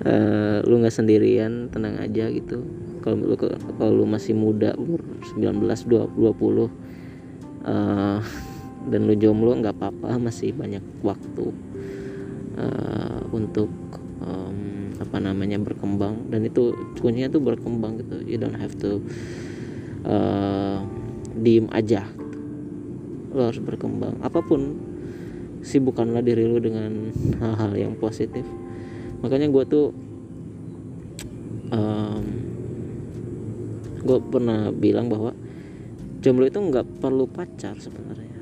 uh, 0.01 0.65
lu 0.65 0.81
nggak 0.81 0.97
sendirian 0.97 1.69
tenang 1.69 2.01
aja 2.01 2.25
gitu. 2.33 2.65
Kalau 3.05 3.21
lu 3.21 3.37
kalau 3.37 4.01
lu 4.01 4.09
masih 4.09 4.33
muda 4.33 4.73
umur 4.81 5.05
19 5.37 5.61
20 5.61 6.17
20 6.17 6.65
uh, 7.69 8.17
dan 8.89 9.01
lu 9.05 9.13
jomblo 9.13 9.53
nggak 9.61 9.77
apa-apa 9.77 10.17
masih 10.17 10.57
banyak 10.57 10.81
waktu 11.05 11.53
uh, 12.57 13.21
untuk 13.29 13.69
um, 14.25 14.74
apa 15.01 15.17
namanya 15.19 15.59
berkembang. 15.59 16.29
Dan 16.31 16.47
itu 16.47 16.75
kuncinya 16.99 17.31
tuh 17.31 17.41
berkembang 17.43 18.01
gitu. 18.03 18.21
You 18.23 18.37
don't 18.39 18.57
have 18.57 18.75
to 18.81 19.03
uh, 20.07 20.83
diem 21.35 21.67
aja. 21.71 22.07
Lo 23.35 23.51
harus 23.51 23.59
berkembang. 23.59 24.19
Apa 24.23 24.39
pun 24.39 24.79
sibukkanlah 25.65 26.21
diri 26.21 26.45
lu 26.45 26.61
dengan 26.61 27.09
hal-hal 27.41 27.73
yang 27.73 27.93
positif. 27.97 28.45
Makanya 29.25 29.49
gue 29.49 29.63
tuh 29.65 29.87
um, 31.73 32.23
gue 34.05 34.17
pernah 34.29 34.69
bilang 34.69 35.09
bahwa 35.09 35.33
jomblo 36.21 36.45
itu 36.45 36.61
nggak 36.61 37.01
perlu 37.01 37.25
pacar 37.25 37.73
sebenarnya. 37.81 38.37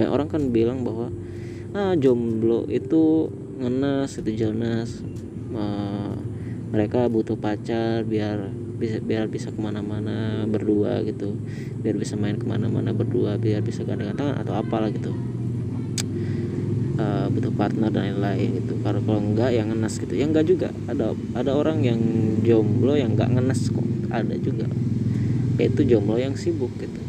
Banyak 0.00 0.10
orang 0.10 0.28
kan 0.32 0.42
bilang 0.48 0.80
bahwa 0.82 1.12
ah 1.76 1.92
jomblo 1.92 2.64
itu 2.72 3.28
ngenes 3.60 4.16
itu 4.24 4.30
jelas 4.34 5.04
mereka 6.74 7.06
butuh 7.06 7.38
pacar 7.38 8.02
biar 8.02 8.50
bisa 8.74 8.98
biar 8.98 9.30
bisa 9.30 9.54
ke 9.54 9.60
mana-mana 9.62 10.42
berdua 10.50 11.00
gitu. 11.06 11.38
Biar 11.80 11.94
bisa 11.94 12.18
main 12.18 12.34
ke 12.34 12.42
mana-mana 12.42 12.90
berdua 12.90 13.38
biar 13.38 13.62
bisa 13.62 13.86
gandengan 13.86 14.18
tangan 14.18 14.36
atau 14.42 14.54
apalah 14.58 14.90
gitu. 14.90 15.14
Uh, 16.94 17.26
butuh 17.30 17.50
partner 17.54 17.90
dan 17.90 18.14
lain-lain 18.18 18.58
gitu. 18.58 18.74
Kalau 18.82 18.98
kalau 19.02 19.20
enggak 19.22 19.50
yang 19.54 19.70
ngenes 19.70 19.94
gitu. 20.02 20.14
Ya 20.18 20.26
enggak 20.26 20.46
juga. 20.50 20.68
Ada 20.90 21.14
ada 21.38 21.50
orang 21.54 21.82
yang 21.86 22.00
jomblo 22.42 22.98
yang 22.98 23.14
enggak 23.14 23.30
ngenes 23.30 23.70
kok. 23.70 23.86
Ada 24.10 24.34
juga. 24.42 24.66
Yaitu 25.58 25.86
jomblo 25.86 26.18
yang 26.18 26.34
sibuk 26.34 26.74
gitu. 26.82 27.00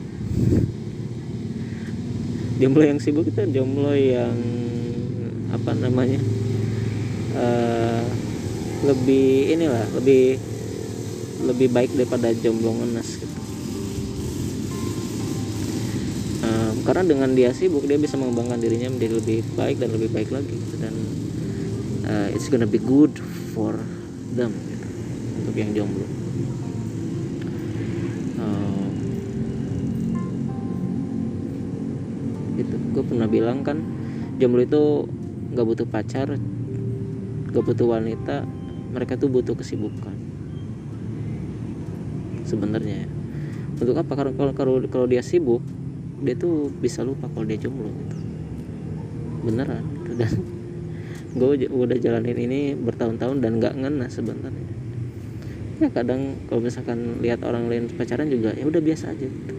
Jomblo 2.62 2.86
yang 2.86 3.02
sibuk 3.02 3.26
itu 3.28 3.42
jomblo 3.50 3.92
yang 3.98 4.38
apa 5.52 5.72
namanya 5.78 6.20
uh, 7.38 7.85
lebih 8.86 9.58
inilah 9.58 9.86
lebih 9.98 10.38
lebih 11.46 11.68
baik 11.74 11.92
daripada 11.98 12.32
jomblo 12.38 12.74
ngenes 12.74 13.10
gitu 13.22 13.46
karena 16.86 17.02
dengan 17.02 17.34
dia 17.34 17.50
sibuk 17.50 17.90
dia 17.90 17.98
bisa 17.98 18.14
mengembangkan 18.14 18.62
dirinya 18.62 18.94
menjadi 18.94 19.18
lebih 19.18 19.42
baik 19.58 19.82
dan 19.82 19.90
lebih 19.90 20.14
baik 20.14 20.30
lagi 20.30 20.54
gitu. 20.54 20.76
dan 20.78 20.94
uh, 22.06 22.28
it's 22.30 22.46
gonna 22.46 22.70
be 22.70 22.78
good 22.78 23.18
for 23.58 23.74
them 24.38 24.54
gitu, 24.70 24.88
untuk 25.42 25.56
yang 25.58 25.74
jomblo 25.74 26.06
itu 32.56 32.76
gue 32.96 33.04
pernah 33.04 33.28
bilang 33.28 33.66
kan 33.66 33.82
jomblo 34.38 34.64
itu 34.64 35.10
nggak 35.52 35.66
butuh 35.66 35.88
pacar 35.90 36.38
nggak 37.50 37.64
butuh 37.66 37.88
wanita 37.98 38.48
mereka 38.96 39.20
tuh 39.20 39.28
butuh 39.28 39.60
kesibukan. 39.60 40.16
Sebenarnya 42.48 43.12
untuk 43.76 44.00
apa? 44.00 44.16
Kalau 44.16 44.32
kalau 44.56 44.80
kalau 44.88 45.08
dia 45.12 45.20
sibuk 45.20 45.60
dia 46.24 46.32
tuh 46.34 46.72
bisa 46.72 47.04
lupa 47.04 47.28
kalau 47.28 47.44
dia 47.44 47.60
jomblo 47.60 47.92
gitu. 47.92 48.18
Beneran 49.44 49.84
gitu. 49.84 50.12
dan 50.16 50.32
gue 51.40 51.68
udah 51.68 51.98
jalanin 52.00 52.40
ini 52.40 52.60
bertahun-tahun 52.80 53.44
dan 53.44 53.60
nggak 53.60 53.76
ngena 53.76 54.08
sebenarnya. 54.08 54.68
Ya 55.84 55.92
kadang 55.92 56.40
kalau 56.48 56.64
misalkan 56.64 57.20
lihat 57.20 57.44
orang 57.44 57.68
lain 57.68 57.92
pacaran 57.92 58.32
juga 58.32 58.56
ya 58.56 58.64
udah 58.64 58.80
biasa 58.80 59.12
aja 59.12 59.28
gitu. 59.28 59.56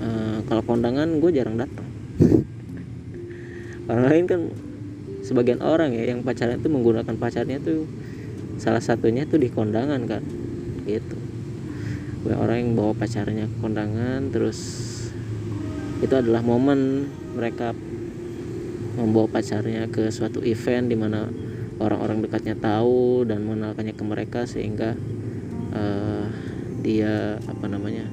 Uh, 0.00 0.40
kalau 0.48 0.64
kondangan 0.64 1.20
gue 1.20 1.30
jarang 1.36 1.60
datang. 1.60 1.84
Orang 3.92 4.04
lain 4.08 4.24
kan 4.24 4.40
sebagian 5.28 5.60
orang 5.60 5.92
ya 5.92 6.08
yang 6.08 6.24
pacaran 6.24 6.56
itu 6.56 6.72
menggunakan 6.72 7.12
pacarnya 7.20 7.60
tuh 7.60 7.84
salah 8.56 8.80
satunya 8.80 9.28
tuh 9.28 9.36
di 9.36 9.52
kondangan 9.52 10.08
kan 10.08 10.24
gitu. 10.88 11.16
Orang 12.28 12.56
yang 12.56 12.70
bawa 12.74 12.92
pacarnya 12.96 13.44
ke 13.44 13.56
kondangan 13.60 14.32
terus 14.32 14.58
itu 16.00 16.14
adalah 16.16 16.40
momen 16.40 17.12
mereka 17.36 17.76
membawa 18.96 19.28
pacarnya 19.28 19.86
ke 19.92 20.08
suatu 20.08 20.40
event 20.42 20.88
di 20.88 20.96
mana 20.96 21.28
orang-orang 21.78 22.24
dekatnya 22.26 22.58
tahu 22.58 23.22
dan 23.28 23.46
mengenalkannya 23.46 23.94
ke 23.94 24.04
mereka 24.04 24.40
sehingga 24.48 24.98
uh, 25.76 26.26
dia 26.82 27.38
apa 27.46 27.66
namanya 27.70 28.06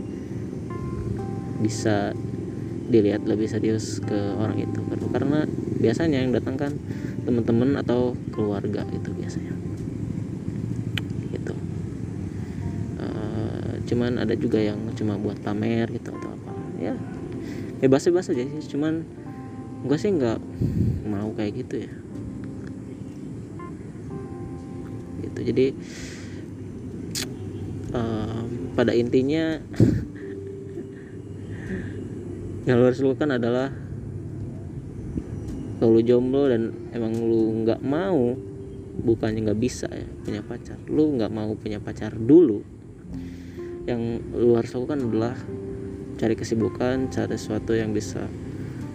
bisa 1.63 2.13
dilihat 2.85 3.25
lebih 3.25 3.49
serius 3.49 3.97
ke 4.05 4.19
orang 4.37 4.61
itu. 4.61 4.79
Karena 5.09 5.49
biasanya 5.79 6.23
yang 6.23 6.31
datang 6.31 6.55
kan 6.55 6.71
teman-teman 7.27 7.79
atau 7.79 8.15
keluarga 8.31 8.83
itu 8.93 9.11
biasanya. 9.11 9.55
Cuman 13.85 14.17
ada 14.17 14.33
juga 14.33 14.57
yang 14.57 14.81
cuma 14.97 15.13
buat 15.15 15.37
pamer 15.45 15.85
gitu 15.93 16.09
atau 16.09 16.29
apa. 16.33 16.51
Ya 16.81 16.97
bebas-bebas 17.75 18.33
aja 18.33 18.41
sih 18.41 18.71
cuman 18.73 19.05
gue 19.85 19.97
sih 19.99 20.09
nggak 20.09 20.41
mau 21.05 21.29
kayak 21.37 21.53
gitu 21.61 21.85
ya. 21.85 21.91
Gitu 25.21 25.39
jadi 25.53 25.67
um, 27.93 28.73
pada 28.73 28.97
intinya 28.97 29.61
yang 32.67 32.81
harus 32.81 33.05
lakukan 33.05 33.37
adalah 33.37 33.69
kalau 35.85 36.01
lu 36.01 36.01
jomblo 36.01 36.49
dan 36.49 36.73
emang 36.97 37.13
lu 37.13 37.61
nggak 37.61 37.77
mau 37.85 38.33
bukannya 39.05 39.45
nggak 39.45 39.61
bisa 39.61 39.85
ya 39.85 40.09
punya 40.25 40.41
pacar. 40.41 40.81
Lu 40.89 41.13
nggak 41.13 41.29
mau 41.29 41.53
punya 41.53 41.77
pacar 41.77 42.09
dulu. 42.17 42.65
Yang 43.85 44.01
lu 44.33 44.57
harus 44.57 44.73
lakukan 44.73 45.05
adalah 45.05 45.37
cari 46.17 46.33
kesibukan 46.33 47.13
cari 47.13 47.37
sesuatu 47.37 47.77
yang 47.77 47.93
bisa 47.93 48.25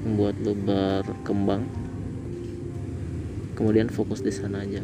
membuat 0.03 0.35
lu 0.43 0.51
berkembang. 0.59 1.63
Kemudian 3.55 3.87
fokus 3.87 4.27
di 4.27 4.35
sana 4.35 4.67
aja 4.67 4.83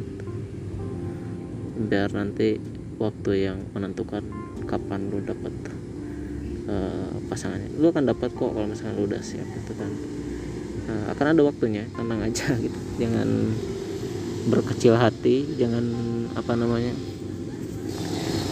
biar 1.91 2.15
nanti 2.15 2.55
waktu 3.03 3.51
yang 3.51 3.67
menentukan 3.75 4.23
kapan 4.63 5.11
lu 5.11 5.27
dapat 5.27 5.51
uh, 6.71 7.19
pasangannya. 7.27 7.75
Lu 7.83 7.91
akan 7.91 8.15
dapat 8.15 8.31
kok 8.31 8.55
kalau 8.55 8.71
misalnya 8.71 8.95
lu 8.95 9.11
udah 9.11 9.19
siap 9.27 9.43
gitu 9.59 9.75
kan 9.75 9.91
uh, 10.87 11.05
akan 11.13 11.27
ada 11.35 11.43
waktunya 11.43 11.85
tenang 11.95 12.23
aja 12.23 12.55
gitu. 12.65 12.79
Jangan 12.99 13.29
berkecil 14.47 14.95
hati 14.95 15.59
jangan 15.59 15.83
apa 16.39 16.55
namanya 16.55 16.95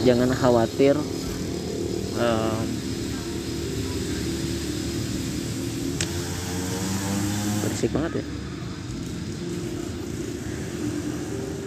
jangan 0.03 0.27
khawatir 0.35 0.99
um, 2.19 2.67
berisik 7.63 7.91
banget 7.95 8.21
ya. 8.21 8.27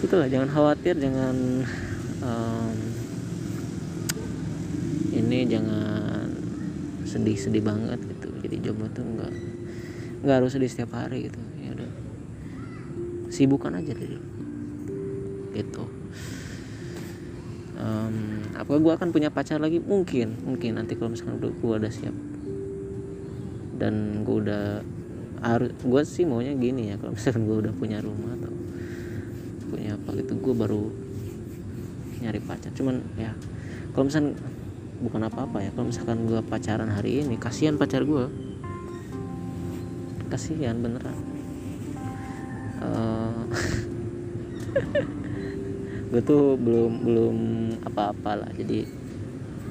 Itulah 0.04 0.28
jangan 0.30 0.48
khawatir 0.52 0.94
jangan 1.00 1.36
um, 2.22 2.76
ini 5.10 5.38
jangan 5.48 6.28
sedih-sedih 7.08 7.64
banget 7.64 7.98
gitu. 8.04 8.28
Jadi 8.44 8.56
jomblo 8.60 8.86
tuh 8.92 9.02
nggak 9.02 9.57
nggak 10.22 10.36
harus 10.42 10.50
sedih 10.54 10.70
setiap 10.70 10.96
hari 10.98 11.30
gitu. 11.30 11.40
Ya 11.62 11.70
udah. 11.74 11.90
Sibukkan 13.28 13.76
aja 13.76 13.92
dulu 13.92 14.38
gitu. 15.58 15.84
Um, 17.78 18.42
apa 18.58 18.66
apakah 18.66 18.80
gue 18.82 18.92
akan 18.98 19.08
punya 19.14 19.30
pacar 19.30 19.58
lagi? 19.62 19.78
Mungkin 19.82 20.46
mungkin. 20.46 20.78
Nanti 20.78 20.94
kalau 20.98 21.14
misalkan 21.14 21.38
udah 21.42 21.50
gue 21.50 21.74
udah 21.82 21.92
siap. 21.92 22.16
Dan 23.78 24.22
gue 24.26 24.36
udah 24.42 24.64
harus 25.38 25.70
gue 25.78 26.02
sih 26.02 26.26
maunya 26.26 26.50
gini 26.58 26.90
ya 26.90 26.98
kalau 26.98 27.14
misalkan 27.14 27.46
gue 27.46 27.56
udah 27.62 27.70
punya 27.78 28.02
rumah 28.02 28.34
atau 28.34 28.50
punya 29.70 29.94
apa 29.94 30.10
gitu 30.18 30.34
gue 30.34 30.54
baru 30.54 30.82
nyari 32.22 32.40
pacar. 32.42 32.70
Cuman 32.74 33.02
ya 33.14 33.34
kalau 33.94 34.10
misalkan 34.10 34.34
bukan 34.98 35.20
apa-apa 35.30 35.58
ya. 35.62 35.70
Kalau 35.74 35.86
misalkan 35.86 36.26
gue 36.26 36.40
pacaran 36.42 36.90
hari 36.90 37.22
ini 37.22 37.38
kasihan 37.38 37.78
pacar 37.78 38.02
gue 38.02 38.47
kasihan 40.28 40.78
beneran. 40.78 41.16
Uh, 42.78 43.42
gue 46.14 46.22
tuh 46.22 46.54
belum 46.54 46.92
belum 47.02 47.36
apa-apa 47.90 48.46
lah. 48.46 48.50
Jadi 48.54 48.86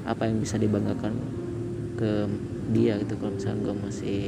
apa 0.04 0.28
yang 0.28 0.44
bisa 0.44 0.60
dibanggakan 0.60 1.16
ke 1.96 2.28
dia 2.70 3.00
gitu 3.00 3.16
kalau 3.16 3.32
misalnya 3.32 3.64
gue 3.64 3.76
masih 3.80 4.22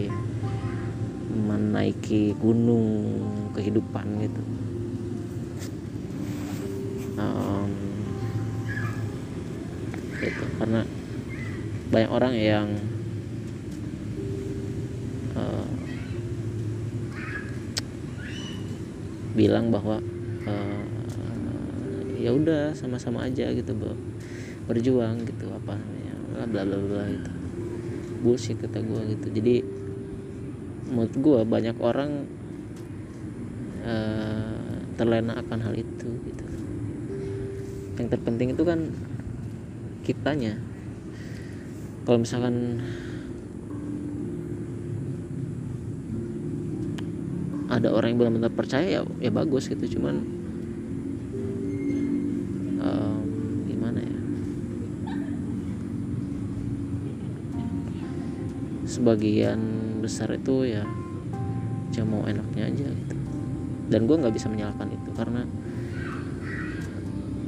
menaiki 1.30 2.34
gunung 2.40 3.20
kehidupan 3.54 4.06
gitu. 4.26 4.42
Um, 7.20 7.70
gitu. 10.18 10.44
Karena 10.58 10.82
banyak 11.90 12.10
orang 12.10 12.34
yang 12.34 12.66
uh, 15.34 15.66
bilang 19.50 19.74
bahwa 19.74 19.98
uh, 20.46 20.82
ya 22.14 22.30
udah 22.30 22.70
sama-sama 22.78 23.26
aja 23.26 23.50
gitu 23.50 23.74
berjuang 24.70 25.26
gitu 25.26 25.50
apa 25.50 25.74
namanya 25.74 26.14
bla 26.46 26.62
bla 26.62 26.78
bla 26.78 27.04
gitu. 27.10 27.30
Bullshit 28.22 28.62
kata 28.62 28.78
gue 28.78 29.18
gitu. 29.18 29.26
Jadi 29.34 29.54
menurut 30.86 31.14
gue 31.18 31.40
banyak 31.42 31.76
orang 31.82 32.30
uh, 33.82 34.78
terlena 34.94 35.34
akan 35.42 35.58
hal 35.66 35.74
itu 35.74 36.08
gitu. 36.30 36.44
Yang 37.98 38.06
terpenting 38.14 38.54
itu 38.54 38.62
kan 38.62 38.94
kitanya. 40.06 40.62
Kalau 42.06 42.22
misalkan 42.22 42.86
ada 47.70 47.94
orang 47.94 48.12
yang 48.12 48.18
benar-benar 48.18 48.52
percaya 48.52 49.00
ya 49.00 49.02
ya 49.22 49.30
bagus 49.30 49.70
gitu. 49.70 49.98
Cuman 49.98 50.40
sebagian 58.90 59.60
besar 60.02 60.34
itu 60.34 60.66
ya 60.66 60.82
cuma 61.94 62.20
mau 62.20 62.22
enaknya 62.26 62.68
aja 62.68 62.88
gitu. 62.90 63.16
Dan 63.88 64.10
gue 64.10 64.16
nggak 64.18 64.34
bisa 64.34 64.50
menyalahkan 64.50 64.90
itu 64.90 65.10
karena 65.14 65.42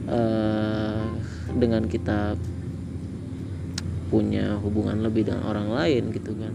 uh, 0.07 1.03
dengan 1.53 1.85
kita 1.91 2.39
punya 4.09 4.57
hubungan 4.65 5.03
lebih 5.05 5.29
dengan 5.29 5.45
orang 5.45 5.69
lain 5.73 6.13
gitu 6.13 6.37
kan 6.37 6.53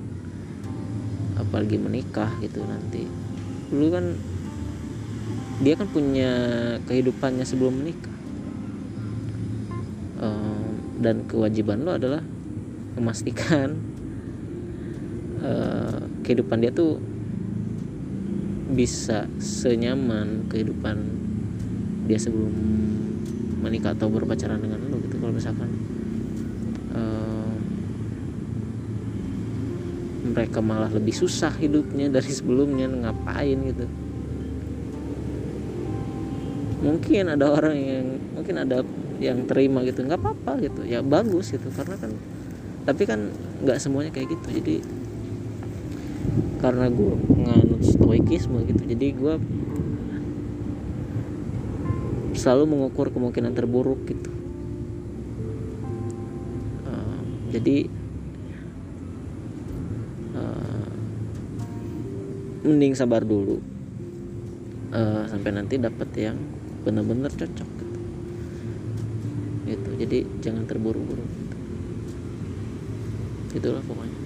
apalagi 1.42 1.78
menikah 1.82 2.30
gitu 2.42 2.62
nanti 2.66 3.06
lu 3.72 3.92
kan 3.92 4.16
dia 5.58 5.74
kan 5.74 5.90
punya 5.90 6.32
kehidupannya 6.86 7.44
sebelum 7.44 7.82
menikah. 7.82 8.16
Uh, 10.18 10.66
dan 10.98 11.30
kewajiban 11.30 11.86
lo 11.86 11.94
adalah 11.94 12.26
memastikan 12.98 13.78
uh, 15.46 16.02
kehidupan 16.26 16.58
dia 16.66 16.74
tuh 16.74 16.98
bisa 18.74 19.30
senyaman 19.38 20.50
kehidupan 20.50 20.98
dia 22.10 22.18
sebelum 22.18 22.52
menikah 23.62 23.94
atau 23.94 24.10
berpacaran 24.10 24.60
dengan 24.60 24.80
lo 24.90 24.98
gitu 25.06 25.22
kalau 25.22 25.34
misalkan 25.34 25.70
uh, 26.98 27.54
mereka 30.38 30.62
malah 30.62 30.94
lebih 30.94 31.18
susah 31.18 31.50
hidupnya 31.58 32.14
dari 32.14 32.30
sebelumnya 32.30 32.86
ngapain 32.86 33.58
gitu. 33.74 33.90
Mungkin 36.86 37.34
ada 37.34 37.50
orang 37.50 37.74
yang 37.74 38.06
mungkin 38.38 38.56
ada 38.62 38.86
yang 39.18 39.50
terima 39.50 39.82
gitu 39.82 40.06
nggak 40.06 40.22
apa-apa 40.22 40.62
gitu. 40.62 40.86
Ya 40.86 41.02
bagus 41.02 41.50
gitu 41.50 41.74
karena 41.74 41.98
kan 41.98 42.14
tapi 42.86 43.10
kan 43.10 43.34
nggak 43.66 43.82
semuanya 43.82 44.14
kayak 44.14 44.38
gitu. 44.38 44.62
Jadi 44.62 44.76
karena 46.62 46.86
gue 46.90 47.14
nganut 47.38 47.82
stoikisme 47.86 48.66
gitu 48.66 48.82
jadi 48.90 49.14
gue 49.14 49.36
selalu 52.34 52.64
mengukur 52.78 53.10
kemungkinan 53.10 53.54
terburuk 53.58 54.06
gitu. 54.06 54.30
Uh, 56.86 57.22
jadi 57.54 57.90
mending 62.68 62.94
sabar 62.94 63.24
dulu. 63.24 63.64
Uh, 64.92 65.24
sampai 65.28 65.52
nanti 65.52 65.76
dapat 65.80 66.08
yang 66.16 66.40
benar-benar 66.88 67.28
cocok 67.28 67.68
gitu. 67.68 68.00
gitu 69.68 69.90
jadi 70.00 70.18
jangan 70.40 70.64
terburu-buru 70.64 71.20
gitu. 71.28 71.56
itulah 73.60 73.84
pokoknya. 73.84 74.20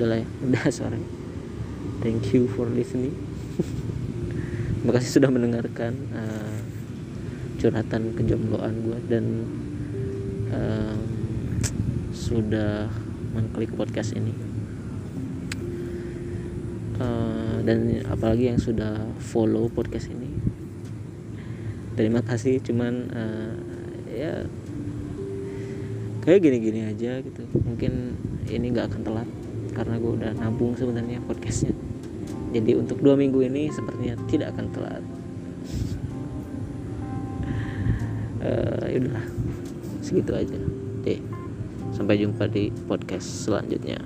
Udah 0.00 0.06
lah 0.08 0.18
ya 0.24 0.28
udah 0.48 0.64
sore 0.72 0.96
thank 2.00 2.32
you 2.32 2.48
for 2.48 2.64
listening. 2.68 3.12
Terima 4.80 4.92
kasih 5.00 5.20
sudah 5.20 5.28
mendengarkan 5.32 5.92
uh, 6.12 6.56
curhatan 7.60 8.12
kejombloan 8.12 8.84
gue 8.84 8.98
dan 9.08 9.24
uh, 10.52 10.96
sudah 12.12 12.88
mengklik 13.32 13.72
podcast 13.72 14.12
ini. 14.16 14.32
Uh, 17.00 17.43
dan 17.64 18.04
apalagi 18.12 18.52
yang 18.52 18.60
sudah 18.60 19.00
follow 19.18 19.72
podcast 19.72 20.12
ini. 20.12 20.28
Terima 21.96 22.20
kasih 22.20 22.60
cuman 22.60 22.94
uh, 23.08 23.56
ya 24.12 24.44
kayak 26.20 26.44
gini-gini 26.44 26.84
aja 26.84 27.24
gitu. 27.24 27.48
Mungkin 27.64 28.20
ini 28.52 28.66
nggak 28.68 28.92
akan 28.92 29.02
telat 29.02 29.28
karena 29.72 29.96
gue 29.96 30.12
udah 30.20 30.30
nabung 30.36 30.76
sebenarnya 30.76 31.24
podcastnya. 31.24 31.72
Jadi 32.52 32.76
untuk 32.76 33.00
dua 33.00 33.16
minggu 33.16 33.40
ini 33.42 33.72
sepertinya 33.72 34.14
tidak 34.28 34.54
akan 34.54 34.66
telat. 34.70 35.04
Uh, 38.44 38.84
yaudahlah 38.92 39.24
segitu 40.04 40.36
aja 40.36 40.52
deh. 41.00 41.16
Sampai 41.96 42.20
jumpa 42.20 42.44
di 42.44 42.68
podcast 42.84 43.24
selanjutnya 43.48 43.96